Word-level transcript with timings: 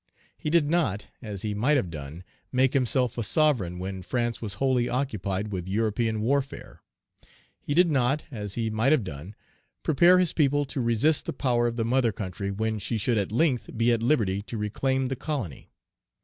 He 0.35 0.49
did 0.49 0.67
not, 0.67 1.05
as 1.21 1.43
he 1.43 1.53
might 1.53 1.75
have 1.77 1.91
done, 1.91 2.23
make 2.51 2.73
himself 2.73 3.19
a 3.19 3.23
sovereign 3.23 3.77
when 3.77 4.01
France 4.01 4.41
was 4.41 4.55
wholly 4.55 4.89
occupied 4.89 5.49
with 5.49 5.67
European 5.67 6.21
warfare. 6.21 6.81
He 7.61 7.75
did 7.75 7.87
not, 7.91 8.23
as 8.31 8.55
he 8.55 8.71
might 8.71 8.93
have 8.93 9.03
done, 9.03 9.35
prepare 9.83 10.17
his 10.17 10.33
people 10.33 10.65
to 10.65 10.81
resist 10.81 11.27
the 11.27 11.33
power 11.33 11.67
of 11.67 11.75
the 11.75 11.85
mother 11.85 12.11
country 12.11 12.49
when 12.49 12.79
she 12.79 12.97
should 12.97 13.19
at 13.19 13.31
length 13.31 13.69
be 13.77 13.91
at 13.91 14.01
liberty 14.01 14.41
to 14.41 14.57
reclaim 14.57 15.07
the 15.07 15.15
colony. 15.15 15.69